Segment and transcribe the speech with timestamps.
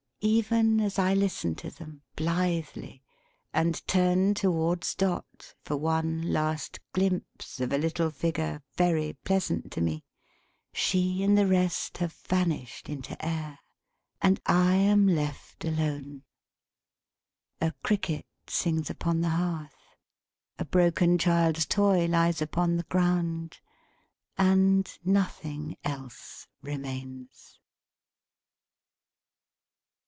[0.23, 3.01] Even as I listen to them, blithely,
[3.55, 9.81] and turn towards Dot, for one last glimpse of a little figure very pleasant to
[9.81, 10.03] me,
[10.71, 13.57] she and the rest have vanished into air,
[14.21, 16.21] and I am left alone.
[17.59, 19.95] A Cricket sings upon the Hearth;
[20.59, 23.59] a broken child's toy lies upon the ground;
[24.37, 27.57] and nothing else remains.